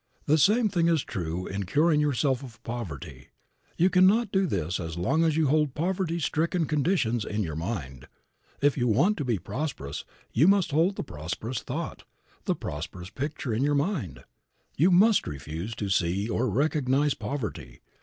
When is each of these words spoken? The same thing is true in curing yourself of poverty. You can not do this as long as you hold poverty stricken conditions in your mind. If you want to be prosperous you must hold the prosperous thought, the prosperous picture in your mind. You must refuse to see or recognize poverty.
The 0.25 0.39
same 0.39 0.67
thing 0.67 0.87
is 0.87 1.03
true 1.03 1.45
in 1.45 1.67
curing 1.67 1.99
yourself 2.01 2.41
of 2.41 2.63
poverty. 2.63 3.27
You 3.77 3.91
can 3.91 4.07
not 4.07 4.31
do 4.31 4.47
this 4.47 4.79
as 4.79 4.97
long 4.97 5.23
as 5.23 5.37
you 5.37 5.45
hold 5.49 5.75
poverty 5.75 6.19
stricken 6.19 6.65
conditions 6.65 7.23
in 7.23 7.43
your 7.43 7.55
mind. 7.55 8.07
If 8.63 8.75
you 8.79 8.87
want 8.87 9.15
to 9.17 9.25
be 9.25 9.37
prosperous 9.37 10.03
you 10.33 10.47
must 10.47 10.71
hold 10.71 10.95
the 10.95 11.03
prosperous 11.03 11.59
thought, 11.61 12.03
the 12.45 12.55
prosperous 12.55 13.11
picture 13.11 13.53
in 13.53 13.61
your 13.63 13.75
mind. 13.75 14.23
You 14.75 14.89
must 14.89 15.27
refuse 15.27 15.75
to 15.75 15.87
see 15.87 16.27
or 16.27 16.49
recognize 16.49 17.13
poverty. 17.13 17.81